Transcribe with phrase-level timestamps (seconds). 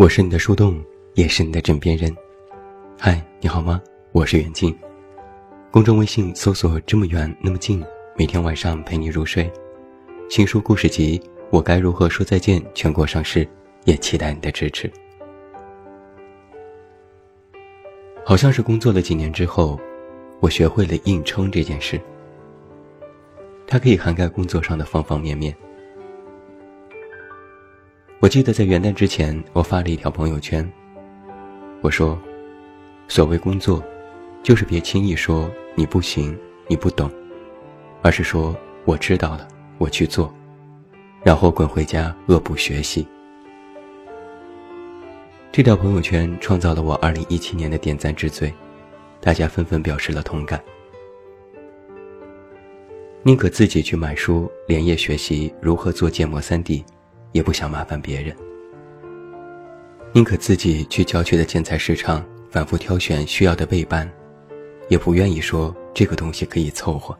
[0.00, 0.82] 我是你的树洞，
[1.12, 2.10] 也是你的枕边人。
[2.98, 3.82] 嗨，你好吗？
[4.12, 4.74] 我是远近。
[5.70, 7.84] 公众微信搜索“这么远那么近”，
[8.16, 9.52] 每天晚上陪你入睡。
[10.30, 11.18] 新书故事集
[11.50, 13.46] 《我该如何说再见》全国上市，
[13.84, 14.90] 也期待你的支持。
[18.24, 19.78] 好像是工作了几年之后，
[20.40, 22.00] 我学会了硬撑这件事。
[23.66, 25.54] 它可以涵盖工作上的方方面面。
[28.20, 30.70] 我记得在元旦之前，我发了一条朋友圈。
[31.80, 32.20] 我说
[33.08, 33.82] ：“所谓工作，
[34.42, 37.10] 就是别轻易说你不行、你不懂，
[38.02, 38.54] 而是说
[38.84, 40.30] 我知道了，我去做，
[41.22, 43.08] 然后滚回家恶补学习。”
[45.50, 48.52] 这条朋友圈创造了我2017年的点赞之最，
[49.18, 50.62] 大家纷纷表示了同感。
[53.22, 56.84] 宁可自己去买书，连夜学习如何做建模 3D。
[57.32, 58.36] 也不想麻烦别人，
[60.12, 64.10] 宁可自己去郊区的建材市场反复挑选需要的背板，
[64.88, 67.16] 也不愿意说这个东西可以凑合。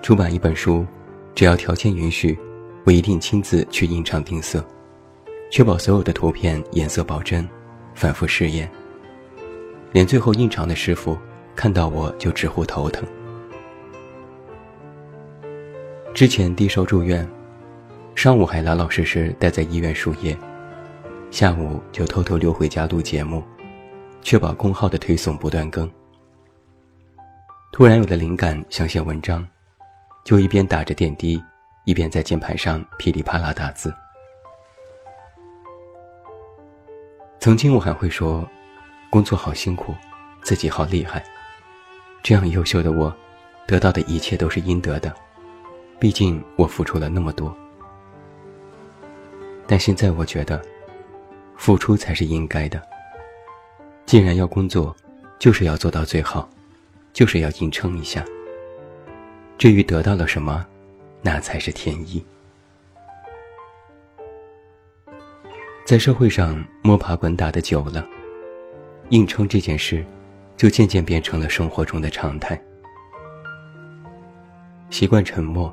[0.00, 0.86] 出版一本书，
[1.34, 2.38] 只要条件允许，
[2.84, 4.64] 我一定亲自去印厂定色，
[5.50, 7.46] 确保所有的图片颜色保真，
[7.94, 8.70] 反复试验。
[9.90, 11.18] 连最后印厂的师傅
[11.56, 13.04] 看到我就直呼头疼。
[16.14, 17.28] 之前低烧住院。
[18.14, 20.36] 上午还老老实实待在医院输液，
[21.30, 23.42] 下午就偷偷溜回家录节目，
[24.20, 25.90] 确保公号的推送不断更。
[27.72, 29.46] 突然有了灵感，想写文章，
[30.22, 31.42] 就一边打着点滴，
[31.84, 33.94] 一边在键盘上噼里啪啦打字。
[37.38, 38.46] 曾经我还会说，
[39.08, 39.94] 工作好辛苦，
[40.42, 41.24] 自己好厉害，
[42.22, 43.14] 这样优秀的我，
[43.66, 45.14] 得到的一切都是应得的，
[45.98, 47.56] 毕竟我付出了那么多。
[49.70, 50.60] 但现在我觉得，
[51.56, 52.82] 付出才是应该的。
[54.04, 54.96] 既然要工作，
[55.38, 56.50] 就是要做到最好，
[57.12, 58.24] 就是要硬撑一下。
[59.56, 60.66] 至于得到了什么，
[61.22, 62.20] 那才是天意。
[65.84, 68.04] 在社会上摸爬滚打的久了，
[69.10, 70.04] 硬撑这件事，
[70.56, 72.60] 就渐渐变成了生活中的常态。
[74.90, 75.72] 习惯沉默，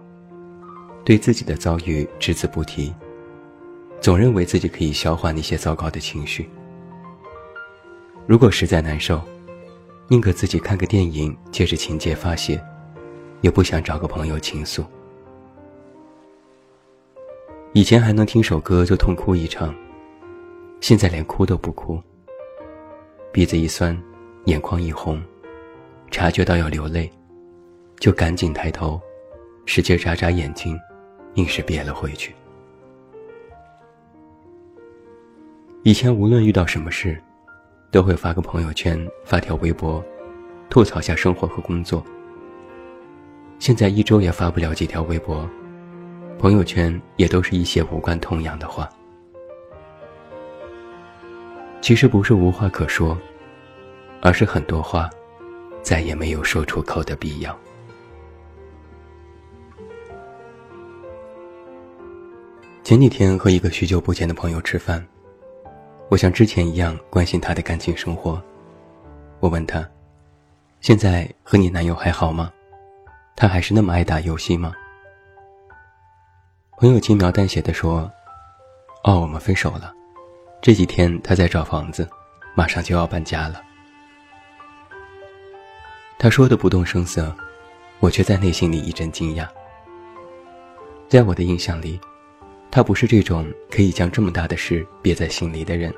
[1.04, 2.94] 对自己的遭遇只字不提。
[4.08, 6.50] 总认为自己可以消化那些糟糕的情绪。
[8.26, 9.22] 如果实在难受，
[10.08, 12.58] 宁可自己看个电影，借着情节发泄，
[13.42, 14.86] 也不想找个朋友倾诉。
[17.74, 19.76] 以前还能听首歌就痛哭一场，
[20.80, 22.02] 现在连哭都不哭。
[23.34, 24.02] 鼻子一酸，
[24.46, 25.22] 眼眶一红，
[26.12, 27.12] 察觉到要流泪，
[28.00, 29.02] 就赶紧抬头，
[29.66, 30.80] 使劲眨眨眼睛，
[31.34, 32.34] 硬是憋了回去。
[35.84, 37.22] 以前无论遇到什么事，
[37.92, 40.04] 都会发个朋友圈、发条微博，
[40.70, 42.04] 吐槽下生活和工作。
[43.58, 45.50] 现在一周也发不了几条微博，
[46.38, 48.90] 朋友圈也都是一些无关痛痒的话。
[51.80, 53.18] 其实不是无话可说，
[54.22, 55.10] 而是很多话，
[55.82, 57.58] 再也没有说出口的必要。
[62.84, 65.06] 前几天和一个许久不见的朋友吃饭。
[66.10, 68.42] 我像之前一样关心他的感情生活，
[69.42, 69.86] 我问他
[70.80, 72.50] ：“现在和你男友还好吗？
[73.36, 74.74] 他还是那么爱打游戏吗？”
[76.80, 78.10] 朋友轻描淡写的说
[79.04, 79.94] ：“哦，我们分手了，
[80.62, 82.08] 这几天他在找房子，
[82.56, 83.62] 马上就要搬家了。”
[86.18, 87.36] 他说的不动声色，
[88.00, 89.46] 我却在内心里一阵惊讶。
[91.10, 92.00] 在我的印象里。
[92.70, 95.94] 他不是这种可以将这么大的事憋在心里的人。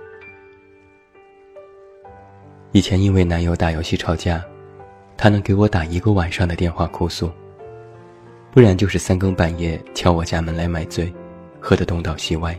[2.71, 4.43] 以前因为男友打游戏吵架，
[5.17, 7.31] 他能给我打一个晚上的电话哭诉，
[8.51, 11.11] 不然就是三更半夜敲我家门来买醉，
[11.59, 12.57] 喝得东倒西歪。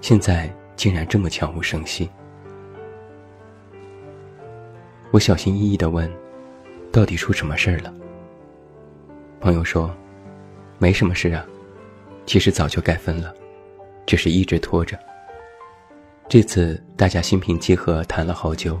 [0.00, 2.10] 现在竟然这么悄无声息。
[5.12, 6.10] 我小心翼翼地问
[6.90, 7.94] ：“到底出什么事儿了？”
[9.40, 9.94] 朋友说
[10.78, 11.46] ：“没什么事啊。”
[12.26, 13.34] 其实早就该分了，
[14.06, 14.98] 只是一直拖着。
[16.28, 18.80] 这次大家心平气和谈了好久，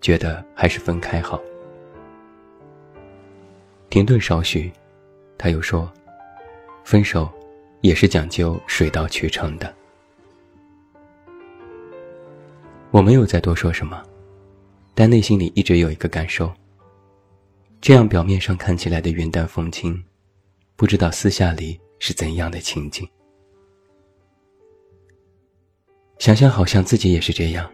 [0.00, 1.40] 觉得还是分开好。
[3.88, 4.70] 停顿少许，
[5.38, 5.90] 他又说
[6.84, 7.30] ：“分手
[7.80, 9.74] 也是讲究水到渠成的。”
[12.90, 14.02] 我没有再多说什么，
[14.94, 16.52] 但内心里一直有一个感受：
[17.80, 20.04] 这样表面上看起来的云淡风轻，
[20.74, 21.80] 不知道私下里。
[21.98, 23.08] 是怎样的情景？
[26.18, 27.70] 想想好像自己也是这样。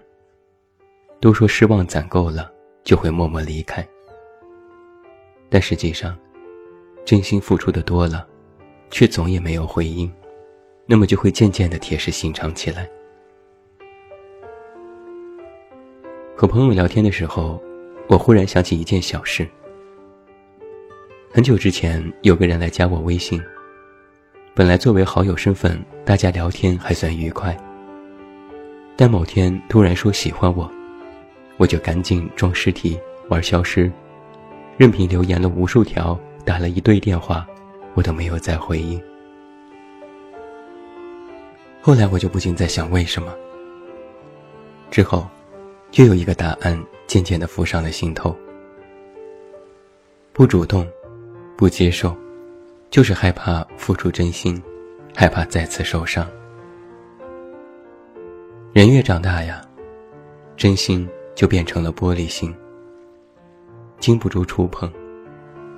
[1.21, 2.53] 都说失望攒够了，
[2.83, 3.87] 就会默默离开。
[5.49, 6.19] 但实际上，
[7.05, 8.27] 真心付出的多了，
[8.91, 10.13] 却总也没有回应，
[10.85, 12.91] 那么就会渐渐的铁石心肠起来。
[16.35, 17.63] 和朋友聊天的时候，
[18.09, 19.49] 我忽然想起一件小事。
[21.31, 23.41] 很久之前，有个人来加我微信。
[24.55, 27.57] 本来作为好友身份，大家聊天还算愉快。
[28.95, 30.71] 但某天突然说喜欢我，
[31.57, 33.01] 我就赶紧装尸体
[33.31, 33.91] 玩消失，
[34.77, 37.47] 任凭留言了无数条，打了一堆电话，
[37.95, 39.03] 我都没有再回应。
[41.81, 43.33] 后来我就不禁在想，为什么？
[44.91, 45.27] 之后，
[45.91, 48.37] 就有一个答案渐渐的浮上了心头：
[50.35, 50.87] 不主动。
[51.55, 52.17] 不接受，
[52.93, 54.63] 就是害怕付出真心，
[55.17, 56.29] 害怕再次受伤。
[58.75, 59.63] 人越长大呀，
[60.59, 62.55] 真心就变成了玻璃心，
[63.99, 64.93] 经不住触碰，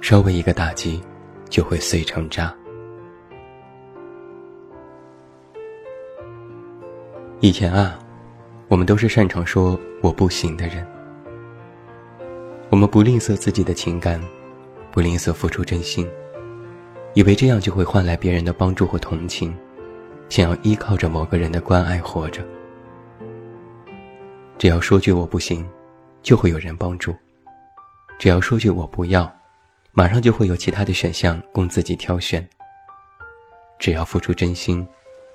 [0.00, 1.00] 稍微一个打击，
[1.48, 2.52] 就会碎成渣。
[7.38, 7.96] 以前啊，
[8.66, 10.84] 我们都是擅长说我不行的人，
[12.70, 14.20] 我们不吝啬自己的情感。
[14.90, 16.08] 不吝啬付出真心，
[17.14, 19.56] 以为这样就会换来别人的帮助或同情，
[20.28, 22.44] 想要依靠着某个人的关爱活着。
[24.58, 25.64] 只要说句我不行，
[26.22, 27.12] 就会有人帮助；
[28.18, 29.32] 只要说句我不要，
[29.92, 32.46] 马上就会有其他的选项供自己挑选。
[33.78, 34.86] 只要付出真心，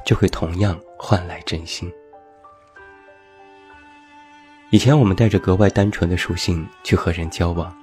[0.06, 1.90] 就会同样换来真心。
[4.70, 7.74] 以前我们带着格外单纯的属性去和人交往。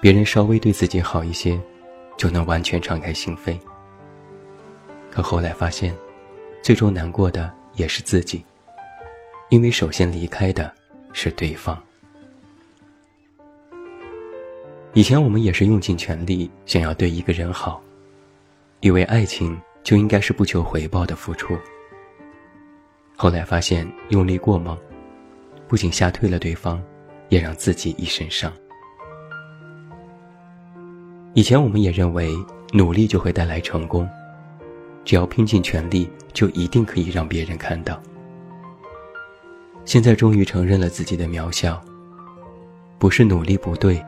[0.00, 1.60] 别人稍微对自己好一些，
[2.16, 3.58] 就能完全敞开心扉。
[5.10, 5.94] 可后来发现，
[6.62, 8.44] 最终难过的也是自己，
[9.50, 10.72] 因为首先离开的
[11.12, 11.80] 是对方。
[14.94, 17.82] 以前我们也是用尽全力想要对一个人好，
[18.80, 21.56] 以为爱情就应该是不求回报的付出。
[23.16, 24.78] 后来发现用力过猛，
[25.66, 26.82] 不仅吓退了对方，
[27.28, 28.52] 也让自己一身伤。
[31.34, 32.30] 以前我们也认为
[32.72, 34.06] 努力就会带来成功，
[35.02, 38.00] 只要拼尽全力就一定可以让别人看到。
[39.86, 41.82] 现在终于承认了自己的渺小，
[42.98, 44.04] 不是努力不对，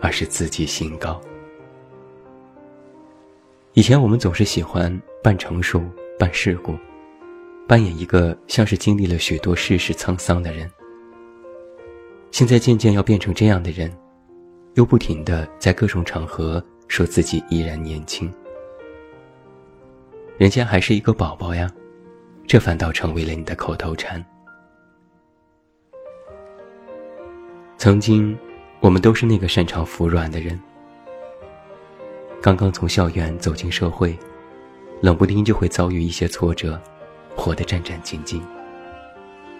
[0.00, 1.20] 而是自己心高。
[3.74, 5.82] 以前我们总是喜欢扮成熟、
[6.18, 6.74] 扮世故，
[7.68, 10.70] 扮演一个像是经历了许多世事沧桑的人。
[12.30, 13.94] 现在渐渐要变成这样的人。
[14.74, 18.32] 又不停的在各种场合说自己依然年轻，
[20.38, 21.70] 人家还是一个宝宝呀，
[22.46, 24.24] 这反倒成为了你的口头禅。
[27.76, 28.36] 曾经，
[28.80, 30.58] 我们都是那个擅长服软的人，
[32.40, 34.16] 刚刚从校园走进社会，
[35.02, 36.80] 冷不丁就会遭遇一些挫折，
[37.36, 38.40] 活得战战兢兢，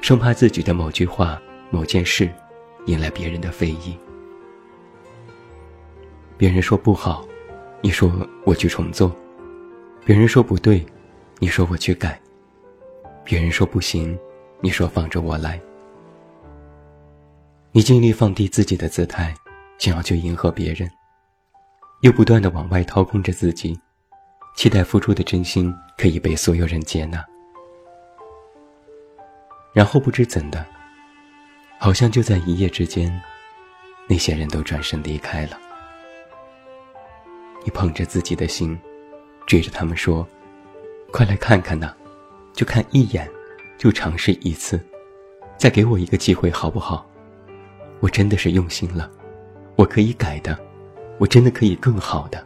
[0.00, 2.30] 生怕自己的某句话、某件事，
[2.86, 3.94] 引来别人的非议。
[6.42, 7.24] 别人说不好，
[7.82, 8.10] 你说
[8.44, 9.08] 我去重做；
[10.04, 10.84] 别人说不对，
[11.38, 12.18] 你说我去改；
[13.22, 14.18] 别人说不行，
[14.60, 15.60] 你说放着我来。
[17.70, 19.32] 你尽力放低自己的姿态，
[19.78, 20.90] 想要去迎合别人，
[22.00, 23.78] 又不断的往外掏空着自己，
[24.56, 27.24] 期待付出的真心可以被所有人接纳。
[29.72, 30.66] 然后不知怎的，
[31.78, 33.22] 好像就在一夜之间，
[34.08, 35.56] 那些人都转身离开了。
[37.64, 38.78] 你捧着自己的心，
[39.46, 40.26] 追着他们说
[41.12, 41.94] ：“快来看看呐，
[42.52, 43.28] 就看一眼，
[43.78, 44.80] 就尝试一次，
[45.56, 47.06] 再给我一个机会好不好？
[48.00, 49.10] 我真的是用心了，
[49.76, 50.58] 我可以改的，
[51.18, 52.44] 我真的可以更好的。”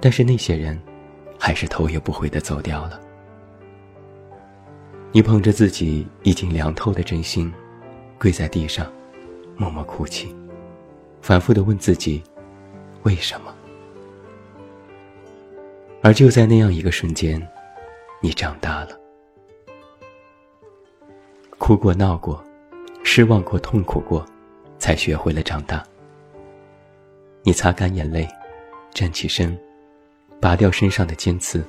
[0.00, 0.80] 但是那些人，
[1.38, 3.00] 还是头也不回的走掉了。
[5.10, 7.52] 你捧着自己已经凉透的真心，
[8.18, 8.86] 跪在地上，
[9.56, 10.32] 默默哭泣，
[11.20, 12.22] 反复的问自己。
[13.06, 13.54] 为什么？
[16.02, 17.40] 而就在那样一个瞬间，
[18.20, 18.98] 你长大了，
[21.56, 22.44] 哭过、闹过，
[23.04, 24.26] 失望过、痛苦过，
[24.80, 25.86] 才学会了长大。
[27.44, 28.28] 你擦干眼泪，
[28.92, 29.56] 站起身，
[30.40, 31.64] 拔掉身上的尖刺，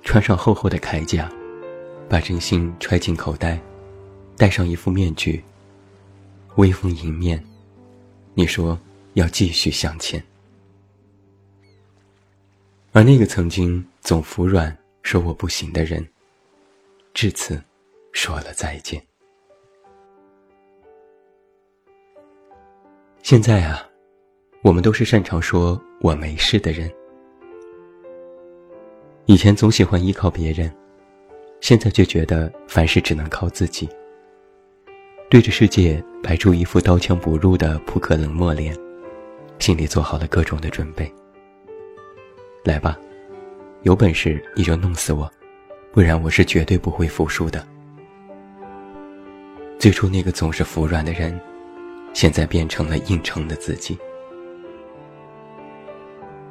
[0.00, 1.30] 穿上厚厚的铠甲，
[2.08, 3.60] 把真心揣进口袋，
[4.38, 5.44] 戴上一副面具，
[6.56, 7.44] 微风迎面，
[8.32, 8.78] 你说
[9.12, 10.24] 要继续向前。
[12.94, 16.06] 而那个曾经总服软说我不行的人，
[17.14, 17.58] 至此
[18.12, 19.02] 说了再见。
[23.22, 23.88] 现在啊，
[24.62, 26.92] 我们都是擅长说我没事的人。
[29.24, 30.70] 以前总喜欢依靠别人，
[31.62, 33.88] 现在却觉得凡事只能靠自己。
[35.30, 38.76] 对着世界摆出一副刀枪不入的扑克冷漠脸，
[39.58, 41.10] 心里做好了各种的准备。
[42.64, 42.98] 来吧，
[43.82, 45.30] 有本事你就弄死我，
[45.92, 47.66] 不然我是绝对不会服输的。
[49.78, 51.38] 最初那个总是服软的人。
[52.14, 53.96] 现在变成了硬撑的自己。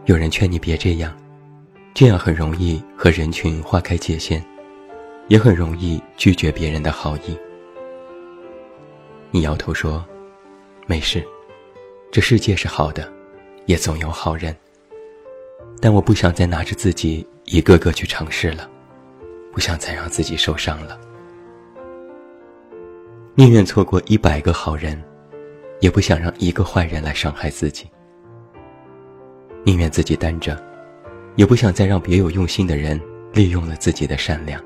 [0.05, 1.15] 有人劝你别这样，
[1.93, 4.43] 这样很容易和人群划开界限，
[5.27, 7.37] 也很容易拒绝别人的好意。
[9.29, 10.03] 你摇头说
[10.87, 11.23] ：“没事，
[12.11, 13.07] 这世界是好的，
[13.67, 14.57] 也总有好人。
[15.81, 18.69] 但我不想再拿着自己一个个去尝试了，
[19.51, 20.97] 不想再让自己受伤了，
[23.35, 24.97] 宁愿错过一百个好人。”
[25.81, 27.89] 也不想让一个坏人来伤害自己，
[29.63, 30.55] 宁愿自己担着，
[31.35, 33.01] 也不想再让别有用心的人
[33.33, 34.63] 利用了自己的善良。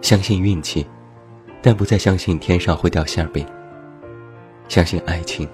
[0.00, 0.86] 相信运气，
[1.60, 3.44] 但不再相信天上会掉馅饼；
[4.68, 5.46] 相信爱情，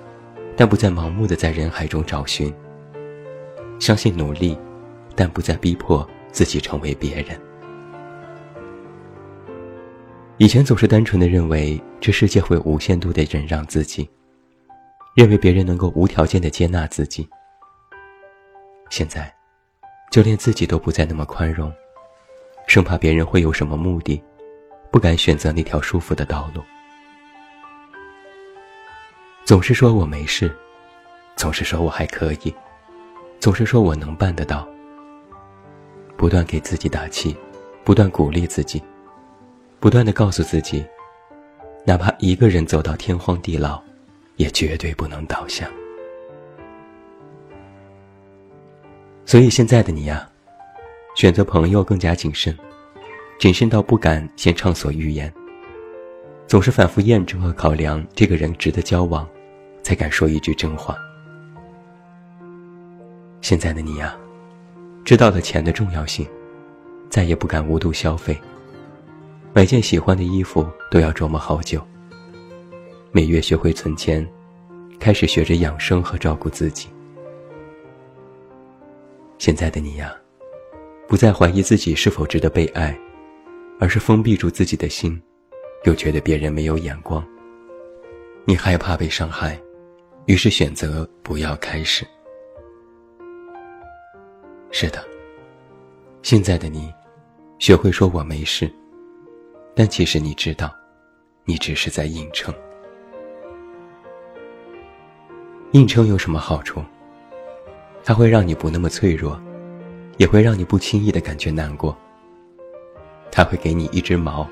[0.61, 2.53] 但不再盲目的在人海中找寻；
[3.81, 4.59] 相信努力，
[5.17, 7.29] 但不再逼迫自己成为别人。
[10.37, 14.07] 以前总是单纯的认为这世界会无限度的忍让自己，
[15.15, 17.27] 认为别人能够无条件的接纳自己。
[18.91, 19.35] 现在，
[20.13, 21.73] 就连自己都不再那么宽容，
[22.67, 24.23] 生怕别人会有什么目的，
[24.93, 26.63] 不敢选择那条舒服的道路。
[29.51, 30.49] 总是说我没事，
[31.35, 32.55] 总是说我还可以，
[33.41, 34.65] 总是说我能办得到。
[36.17, 37.37] 不断给自己打气，
[37.83, 38.81] 不断鼓励自己。
[39.81, 40.87] 不断的告诉自己，
[41.85, 43.83] 哪怕一个人走到天荒地老，
[44.37, 45.69] 也绝对不能倒下。
[49.27, 50.31] 所以现在的你呀，
[51.17, 52.57] 选择朋友更加谨慎，
[53.41, 55.33] 谨慎到不敢先畅所欲言，
[56.47, 59.29] 总是反复验证和考量这个人值得交往，
[59.83, 60.97] 才敢说一句真话。
[63.41, 64.17] 现在的你呀，
[65.05, 66.27] 知道了钱的重要性，
[67.09, 68.39] 再也不敢无度消费。
[69.53, 71.85] 买件喜欢的衣服都要琢磨好久。
[73.11, 74.25] 每月学会存钱，
[75.01, 76.89] 开始学着养生和照顾自己。
[79.39, 80.15] 现在的你呀，
[81.09, 82.97] 不再怀疑自己是否值得被爱，
[83.81, 85.21] 而是封闭住自己的心，
[85.85, 87.27] 又觉得别人没有眼光。
[88.45, 89.61] 你害怕被伤害，
[90.27, 92.07] 于是选择不要开始。
[94.71, 95.05] 是的，
[96.23, 96.93] 现在的你，
[97.59, 98.71] 学会说我没事。
[99.75, 100.73] 但其实你知道，
[101.45, 102.55] 你只是在硬撑。
[105.73, 106.83] 硬撑有什么好处？
[108.05, 109.41] 它会让你不那么脆弱，
[110.19, 111.97] 也会让你不轻易的感觉难过。
[113.33, 114.49] 它会给你一只矛，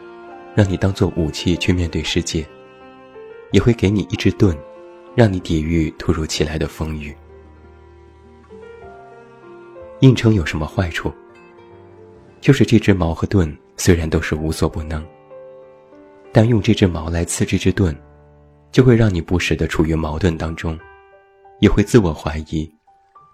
[0.54, 2.44] 让你当做武器去面对世界；
[3.52, 4.56] 也会给你一只盾，
[5.18, 7.12] 让你抵御突如其来的风雨。
[9.98, 11.12] 硬撑有什么坏处？
[12.40, 13.52] 就是这只矛和盾。
[13.76, 15.04] 虽然都是无所不能，
[16.32, 17.96] 但用这只矛来刺这只盾，
[18.70, 20.78] 就会让你不时的处于矛盾当中，
[21.60, 22.72] 也会自我怀疑，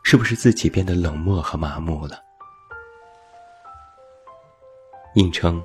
[0.03, 2.19] 是不是自己变得冷漠和麻木了？
[5.17, 5.63] 硬撑，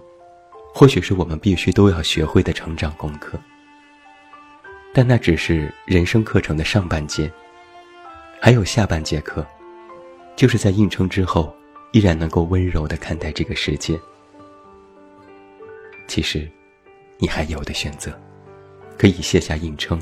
[0.73, 3.37] 或许是我们必须都要学会的成长功课，
[4.99, 7.31] 但那只是人生课程的上半节，
[8.41, 9.47] 还有下半节课，
[10.35, 11.55] 就是在硬撑之后，
[11.93, 13.97] 依然能够温柔的看待这个世界。
[16.05, 16.45] 其实，
[17.17, 18.11] 你还有的选择，
[18.97, 19.97] 可以卸下硬撑，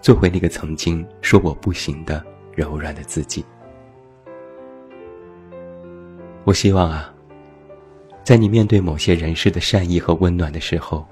[0.00, 2.24] 做回那个曾经说我不行的
[2.54, 3.44] 柔软的自己。
[6.44, 7.12] 我希望啊，
[8.24, 11.06] 在你面对某些人事的善意和温暖的时候，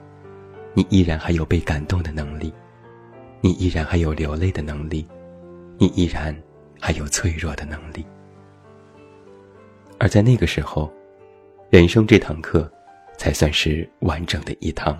[0.72, 2.50] 你依然还有被感动的能力，
[3.40, 5.06] 你依然还有流泪的能力，
[5.78, 6.36] 你依然
[6.78, 8.04] 还有脆弱的能力。
[9.98, 10.92] 而在那个时候，
[11.70, 12.70] 人生这堂课。
[13.20, 14.98] 才算是完整的一堂。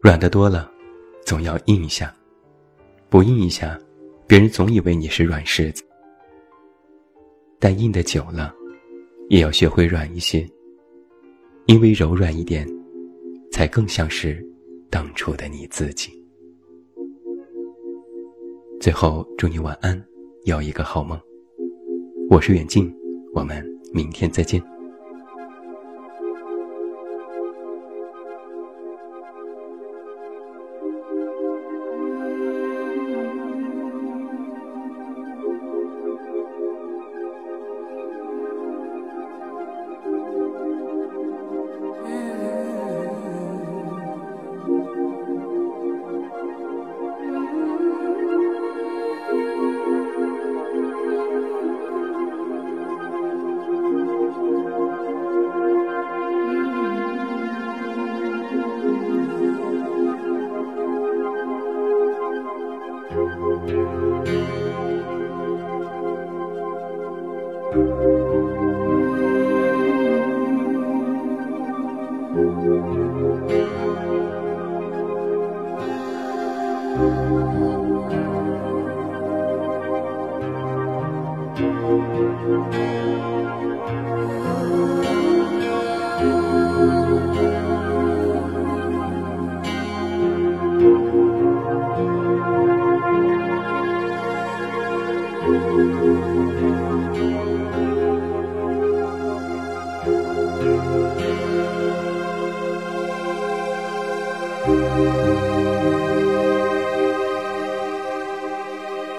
[0.00, 0.72] 软的多了，
[1.26, 2.08] 总要硬一下；
[3.10, 3.78] 不硬一下，
[4.26, 5.84] 别人总以为你是软柿子。
[7.58, 8.54] 但硬的久了，
[9.28, 10.48] 也要学会软一些，
[11.66, 12.66] 因为柔软一点，
[13.52, 14.42] 才更像是
[14.90, 16.10] 当初的你自己。
[18.80, 20.02] 最后，祝你晚安，
[20.44, 21.18] 有一个好梦。
[22.30, 22.92] 我是远近，
[23.34, 23.64] 我们。
[23.92, 24.62] 明天再见。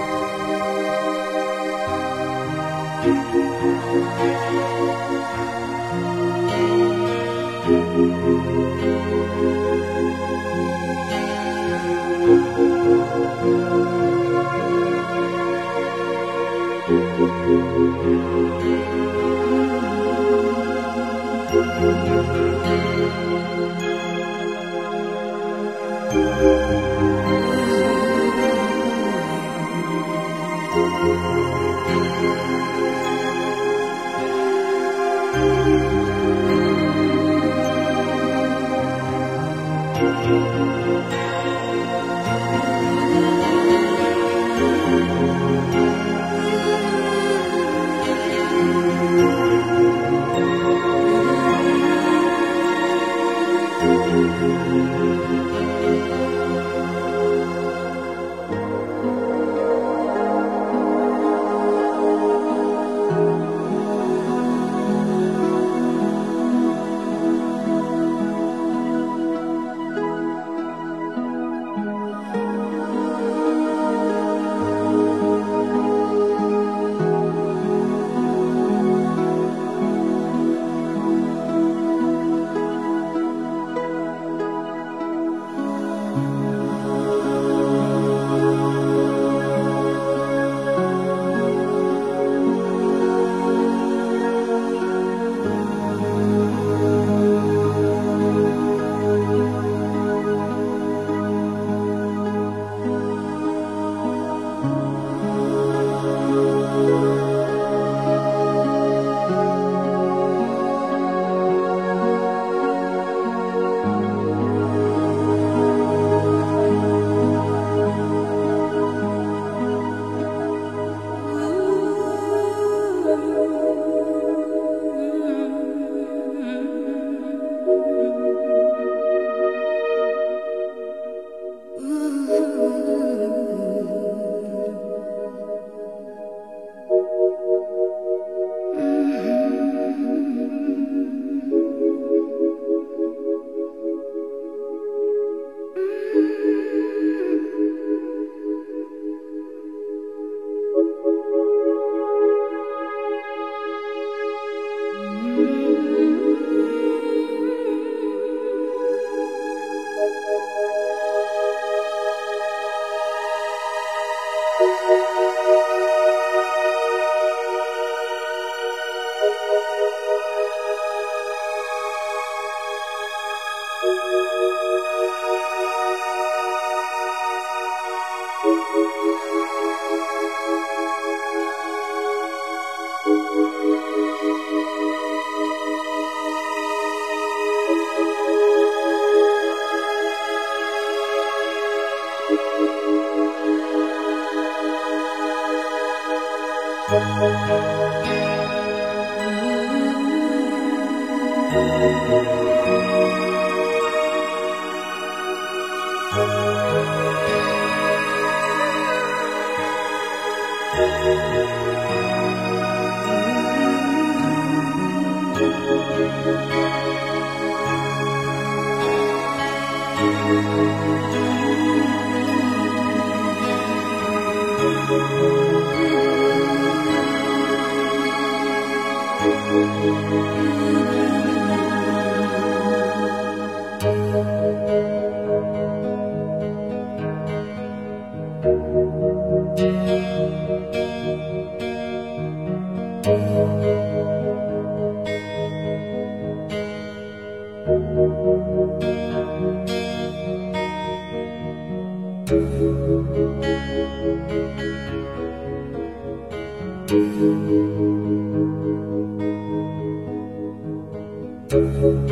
[261.51, 262.11] Thank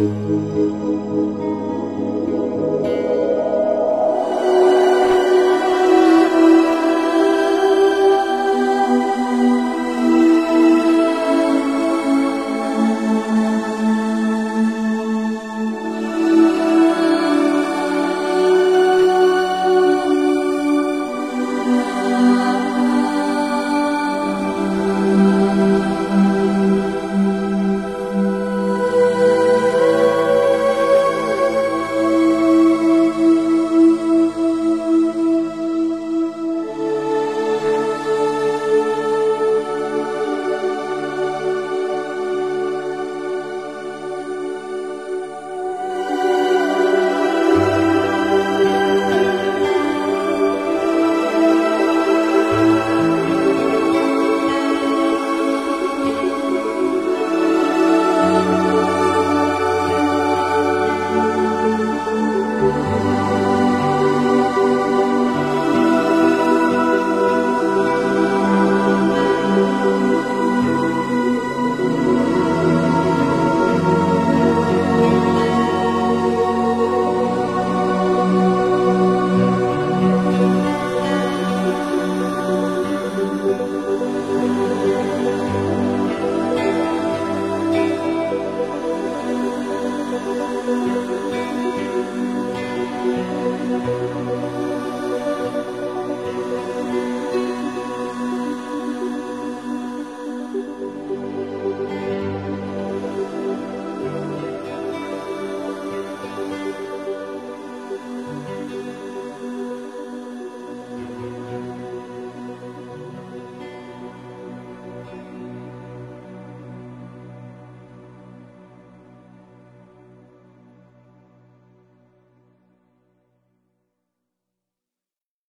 [0.00, 0.06] you.